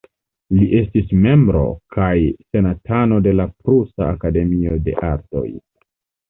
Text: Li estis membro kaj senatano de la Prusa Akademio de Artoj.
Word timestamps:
Li 0.59 0.63
estis 0.77 1.11
membro 1.25 1.61
kaj 1.95 2.13
senatano 2.55 3.19
de 3.27 3.35
la 3.37 3.45
Prusa 3.51 4.09
Akademio 4.15 4.79
de 4.89 4.97
Artoj. 5.13 5.47